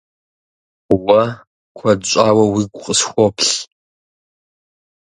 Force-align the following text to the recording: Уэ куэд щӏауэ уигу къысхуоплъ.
Уэ 1.03 1.21
куэд 1.77 2.01
щӏауэ 2.09 2.43
уигу 2.53 2.79
къысхуоплъ. 2.83 3.51